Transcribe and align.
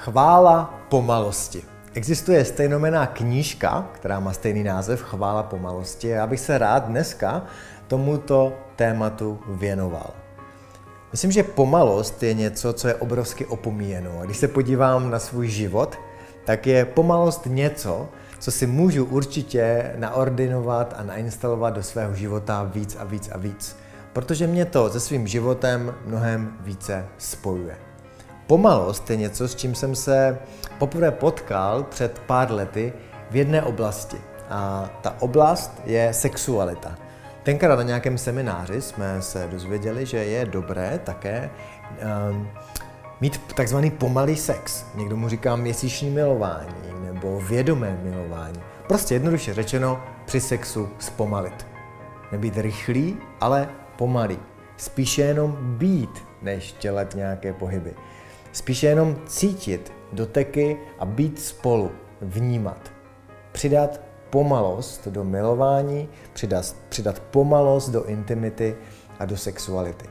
Chvála 0.00 0.80
pomalosti. 0.88 1.62
Existuje 1.94 2.44
stejnomená 2.44 3.06
knížka, 3.06 3.88
která 3.92 4.20
má 4.20 4.32
stejný 4.32 4.62
název 4.62 5.02
Chvála 5.02 5.42
pomalosti. 5.42 6.08
Já 6.08 6.26
bych 6.26 6.40
se 6.40 6.58
rád 6.58 6.84
dneska 6.84 7.42
tomuto 7.88 8.52
tématu 8.76 9.40
věnoval. 9.48 10.10
Myslím, 11.12 11.32
že 11.32 11.42
pomalost 11.42 12.22
je 12.22 12.34
něco, 12.34 12.72
co 12.72 12.88
je 12.88 12.94
obrovsky 12.94 13.46
opomíjeno. 13.46 14.10
A 14.20 14.24
když 14.24 14.36
se 14.36 14.48
podívám 14.48 15.10
na 15.10 15.18
svůj 15.18 15.48
život, 15.48 15.98
tak 16.44 16.66
je 16.66 16.84
pomalost 16.84 17.46
něco, 17.46 18.08
co 18.38 18.50
si 18.50 18.66
můžu 18.66 19.04
určitě 19.04 19.92
naordinovat 19.96 20.94
a 20.98 21.02
nainstalovat 21.02 21.74
do 21.74 21.82
svého 21.82 22.14
života 22.14 22.62
víc 22.62 22.96
a 23.00 23.04
víc 23.04 23.28
a 23.32 23.38
víc. 23.38 23.76
Protože 24.12 24.46
mě 24.46 24.64
to 24.64 24.90
se 24.90 25.00
svým 25.00 25.26
životem 25.26 25.94
mnohem 26.06 26.56
více 26.60 27.06
spojuje. 27.18 27.89
Pomalost 28.50 29.10
je 29.10 29.16
něco, 29.16 29.48
s 29.48 29.54
čím 29.54 29.74
jsem 29.74 29.94
se 29.94 30.38
poprvé 30.78 31.10
potkal 31.10 31.82
před 31.82 32.18
pár 32.18 32.52
lety 32.52 32.92
v 33.30 33.36
jedné 33.36 33.62
oblasti. 33.62 34.16
A 34.48 34.90
ta 35.00 35.16
oblast 35.20 35.82
je 35.84 36.12
sexualita. 36.12 36.94
Tenkrát 37.42 37.76
na 37.76 37.82
nějakém 37.82 38.18
semináři 38.18 38.82
jsme 38.82 39.22
se 39.22 39.48
dozvěděli, 39.50 40.06
že 40.06 40.24
je 40.24 40.46
dobré 40.46 41.00
také 41.04 41.50
um, 42.30 42.48
mít 43.20 43.54
takzvaný 43.54 43.90
pomalý 43.90 44.36
sex. 44.36 44.84
Někdo 44.94 45.16
mu 45.16 45.28
říká 45.28 45.56
měsíční 45.56 46.10
milování 46.10 46.74
nebo 47.02 47.40
vědomé 47.40 47.98
milování. 48.02 48.60
Prostě 48.88 49.14
jednoduše 49.14 49.54
řečeno, 49.54 50.02
při 50.24 50.40
sexu 50.40 50.88
zpomalit. 50.98 51.66
Nebýt 52.32 52.58
rychlý, 52.58 53.16
ale 53.40 53.68
pomalý. 53.96 54.38
Spíše 54.76 55.22
jenom 55.22 55.56
být, 55.60 56.24
než 56.42 56.74
dělat 56.80 57.14
nějaké 57.14 57.52
pohyby. 57.52 57.94
Spíše 58.52 58.86
jenom 58.86 59.16
cítit 59.26 59.92
doteky 60.12 60.78
a 60.98 61.04
být 61.04 61.40
spolu, 61.40 61.90
vnímat. 62.20 62.92
Přidat 63.52 64.00
pomalost 64.30 65.08
do 65.08 65.24
milování, 65.24 66.08
přidat, 66.32 66.76
přidat 66.88 67.20
pomalost 67.20 67.88
do 67.88 68.04
intimity 68.04 68.76
a 69.18 69.24
do 69.24 69.36
sexuality. 69.36 70.06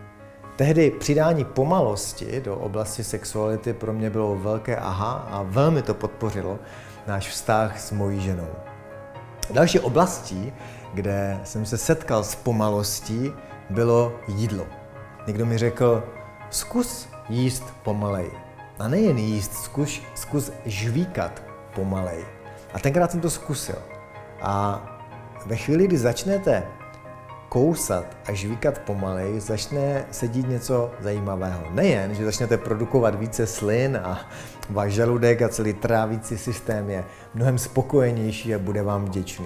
Tehdy 0.56 0.92
přidání 0.92 1.46
pomalosti 1.46 2.42
do 2.42 2.56
oblasti 2.56 3.04
sexuality 3.04 3.74
pro 3.74 3.94
mě 3.94 4.10
bylo 4.10 4.36
velké 4.36 4.78
aha 4.78 5.12
a 5.12 5.44
velmi 5.44 5.82
to 5.82 5.94
podpořilo 5.94 6.60
náš 7.08 7.30
vztah 7.30 7.80
s 7.80 7.92
mojí 7.92 8.22
ženou. 8.22 8.48
Další 9.54 9.80
oblastí, 9.80 10.54
kde 10.94 11.40
jsem 11.44 11.66
se 11.66 11.78
setkal 11.78 12.24
s 12.24 12.36
pomalostí, 12.36 13.32
bylo 13.70 14.14
jídlo. 14.28 14.66
Někdo 15.28 15.46
mi 15.46 15.58
řekl, 15.58 16.04
zkus 16.50 17.10
jíst 17.30 17.64
pomalej. 17.84 18.32
A 18.80 18.88
nejen 18.88 19.18
jíst, 19.18 19.54
zkus, 19.54 20.02
zkus 20.16 20.52
žvíkat 20.66 21.44
pomalej. 21.76 22.26
A 22.74 22.80
tenkrát 22.80 23.12
jsem 23.12 23.22
to 23.22 23.30
zkusil. 23.30 23.76
A 24.42 24.84
ve 25.46 25.56
chvíli, 25.56 25.88
kdy 25.88 25.98
začnete 25.98 26.64
kousat 27.50 28.18
a 28.26 28.34
žvíkat 28.34 28.80
pomalej, 28.80 29.40
začne 29.40 30.06
se 30.12 30.28
dít 30.28 30.50
něco 30.50 30.92
zajímavého. 31.00 31.64
Nejen, 31.72 32.16
že 32.16 32.26
začnete 32.26 32.58
produkovat 32.58 33.16
více 33.16 33.48
slin 33.48 34.00
a 34.04 34.20
váš 34.70 34.94
žaludek 34.94 35.42
a 35.42 35.50
celý 35.50 35.74
trávící 35.74 36.38
systém 36.38 36.90
je 36.90 37.04
mnohem 37.34 37.58
spokojenější 37.58 38.56
a 38.56 38.60
bude 38.60 38.84
vám 38.84 39.06
vděčný, 39.06 39.46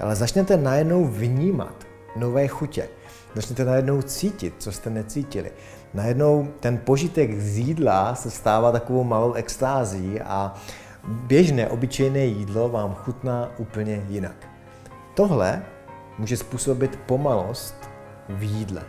ale 0.00 0.16
začnete 0.16 0.56
najednou 0.56 1.04
vnímat 1.04 1.74
nové 2.16 2.48
chutě. 2.48 2.88
Začnete 3.34 3.64
najednou 3.64 4.02
cítit, 4.02 4.54
co 4.58 4.72
jste 4.72 4.90
necítili. 4.90 5.52
Najednou 5.94 6.48
ten 6.60 6.78
požitek 6.78 7.40
z 7.40 7.58
jídla 7.58 8.14
se 8.14 8.30
stává 8.30 8.72
takovou 8.72 9.04
malou 9.04 9.32
extází 9.32 10.20
a 10.20 10.54
běžné, 11.08 11.68
obyčejné 11.68 12.24
jídlo 12.24 12.68
vám 12.68 12.94
chutná 12.94 13.50
úplně 13.58 14.04
jinak. 14.08 14.36
Tohle 15.14 15.62
může 16.18 16.36
způsobit 16.36 16.98
pomalost 17.06 17.74
v 18.28 18.42
jídle. 18.42 18.82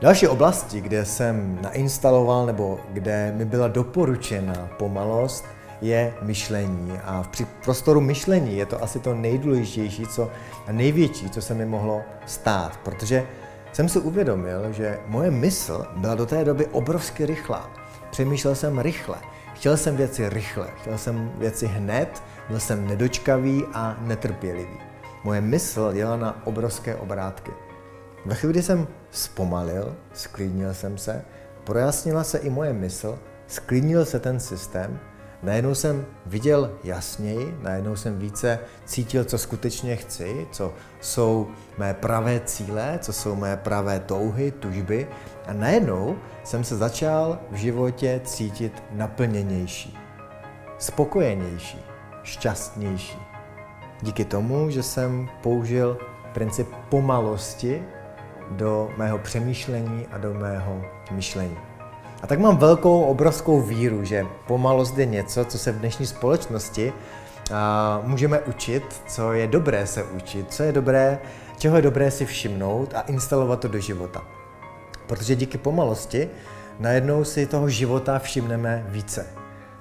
Další 0.00 0.28
oblasti, 0.28 0.80
kde 0.80 1.04
jsem 1.04 1.58
nainstaloval 1.62 2.46
nebo 2.46 2.80
kde 2.90 3.32
mi 3.36 3.44
byla 3.44 3.68
doporučena 3.68 4.68
pomalost, 4.78 5.44
je 5.80 6.14
myšlení. 6.22 6.92
A 7.04 7.22
v 7.22 7.44
prostoru 7.64 8.00
myšlení 8.00 8.56
je 8.56 8.66
to 8.66 8.82
asi 8.82 8.98
to 8.98 9.14
nejdůležitější 9.14 10.06
co, 10.06 10.30
a 10.66 10.72
největší, 10.72 11.30
co 11.30 11.42
se 11.42 11.54
mi 11.54 11.66
mohlo 11.66 12.02
stát, 12.26 12.76
protože 12.84 13.26
jsem 13.72 13.88
si 13.88 13.98
uvědomil, 13.98 14.72
že 14.72 14.98
moje 15.06 15.30
mysl 15.30 15.86
byla 15.96 16.14
do 16.14 16.26
té 16.26 16.44
doby 16.44 16.66
obrovsky 16.66 17.26
rychlá. 17.26 17.70
Přemýšlel 18.10 18.54
jsem 18.54 18.78
rychle, 18.78 19.16
chtěl 19.54 19.76
jsem 19.76 19.96
věci 19.96 20.28
rychle, 20.28 20.68
chtěl 20.80 20.98
jsem 20.98 21.32
věci 21.38 21.66
hned, 21.66 22.22
byl 22.48 22.60
jsem 22.60 22.86
nedočkavý 22.86 23.64
a 23.74 23.96
netrpělivý. 24.00 24.78
Moje 25.24 25.40
mysl 25.40 25.90
jela 25.94 26.16
na 26.16 26.46
obrovské 26.46 26.96
obrátky. 26.96 27.50
Ve 28.26 28.34
chvíli, 28.34 28.52
kdy 28.52 28.62
jsem 28.62 28.88
zpomalil, 29.10 29.96
sklidnil 30.12 30.74
jsem 30.74 30.98
se, 30.98 31.24
projasnila 31.64 32.24
se 32.24 32.38
i 32.38 32.50
moje 32.50 32.72
mysl, 32.72 33.18
sklidnil 33.46 34.04
se 34.04 34.20
ten 34.20 34.40
systém, 34.40 35.00
najednou 35.44 35.74
jsem 35.74 36.06
viděl 36.26 36.70
jasněji, 36.84 37.58
najednou 37.62 37.96
jsem 37.96 38.18
více 38.18 38.58
cítil, 38.84 39.24
co 39.24 39.38
skutečně 39.38 39.96
chci, 39.96 40.46
co 40.50 40.72
jsou 41.00 41.48
mé 41.78 41.94
pravé 41.94 42.40
cíle, 42.40 42.98
co 43.02 43.12
jsou 43.12 43.36
mé 43.36 43.56
pravé 43.56 44.00
touhy, 44.00 44.50
tužby 44.50 45.08
a 45.46 45.52
najednou 45.52 46.16
jsem 46.44 46.64
se 46.64 46.76
začal 46.76 47.38
v 47.50 47.54
životě 47.54 48.20
cítit 48.24 48.82
naplněnější, 48.90 49.98
spokojenější, 50.78 51.78
šťastnější. 52.22 53.18
Díky 54.02 54.24
tomu, 54.24 54.70
že 54.70 54.82
jsem 54.82 55.28
použil 55.42 55.98
princip 56.34 56.68
pomalosti 56.88 57.82
do 58.50 58.90
mého 58.96 59.18
přemýšlení 59.18 60.06
a 60.12 60.18
do 60.18 60.34
mého 60.34 60.82
myšlení. 61.10 61.56
A 62.24 62.26
tak 62.26 62.38
mám 62.38 62.56
velkou, 62.56 63.02
obrovskou 63.02 63.60
víru, 63.60 64.04
že 64.04 64.26
pomalost 64.46 64.98
je 64.98 65.06
něco, 65.06 65.44
co 65.44 65.58
se 65.58 65.72
v 65.72 65.78
dnešní 65.78 66.06
společnosti 66.06 66.92
a, 67.52 68.00
můžeme 68.04 68.40
učit, 68.40 69.02
co 69.06 69.32
je 69.32 69.46
dobré 69.46 69.86
se 69.86 70.04
učit, 70.04 70.52
co 70.52 70.62
je 70.62 70.72
dobré, 70.72 71.18
čeho 71.58 71.76
je 71.76 71.82
dobré 71.82 72.10
si 72.10 72.26
všimnout 72.26 72.94
a 72.94 73.00
instalovat 73.00 73.60
to 73.60 73.68
do 73.68 73.78
života. 73.78 74.24
Protože 75.06 75.36
díky 75.36 75.58
pomalosti 75.58 76.30
najednou 76.78 77.24
si 77.24 77.46
toho 77.46 77.68
života 77.68 78.18
všimneme 78.18 78.86
více. 78.88 79.26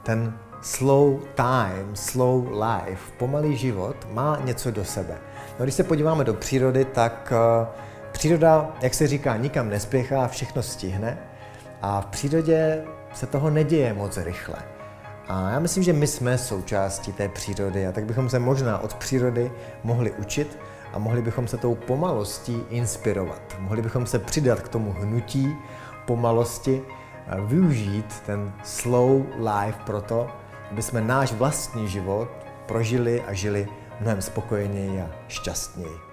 Ten 0.03 0.37
slow 0.61 1.19
time, 1.35 1.91
slow 1.93 2.47
life, 2.51 3.11
pomalý 3.17 3.57
život 3.57 3.95
má 4.11 4.39
něco 4.43 4.71
do 4.71 4.85
sebe. 4.85 5.17
No, 5.59 5.65
když 5.65 5.75
se 5.75 5.83
podíváme 5.83 6.23
do 6.23 6.33
přírody, 6.33 6.85
tak 6.85 7.33
uh, 7.33 7.67
příroda, 8.11 8.71
jak 8.81 8.93
se 8.93 9.07
říká, 9.07 9.37
nikam 9.37 9.69
nespěchá, 9.69 10.27
všechno 10.27 10.63
stihne 10.63 11.17
a 11.83 12.01
v 12.01 12.05
přírodě 12.05 12.83
se 13.13 13.27
toho 13.27 13.49
neděje 13.49 13.93
moc 13.93 14.17
rychle. 14.17 14.55
A 15.27 15.49
já 15.49 15.59
myslím, 15.59 15.83
že 15.83 15.93
my 15.93 16.07
jsme 16.07 16.37
součástí 16.37 17.11
té 17.13 17.29
přírody 17.29 17.87
a 17.87 17.91
tak 17.91 18.05
bychom 18.05 18.29
se 18.29 18.39
možná 18.39 18.79
od 18.79 18.93
přírody 18.93 19.51
mohli 19.83 20.11
učit 20.11 20.59
a 20.93 20.99
mohli 20.99 21.21
bychom 21.21 21.47
se 21.47 21.57
tou 21.57 21.75
pomalostí 21.75 22.61
inspirovat. 22.69 23.41
Mohli 23.59 23.81
bychom 23.81 24.05
se 24.05 24.19
přidat 24.19 24.61
k 24.61 24.67
tomu 24.67 24.95
hnutí 24.99 25.55
pomalosti, 26.05 26.81
využít 27.45 28.21
ten 28.25 28.53
slow 28.63 29.21
life 29.37 29.79
proto, 29.85 30.27
aby 30.71 30.81
jsme 30.81 31.01
náš 31.01 31.33
vlastní 31.33 31.87
život 31.87 32.29
prožili 32.65 33.21
a 33.21 33.33
žili 33.33 33.67
mnohem 33.99 34.21
spokojeněji 34.21 35.01
a 35.01 35.09
šťastněji. 35.27 36.12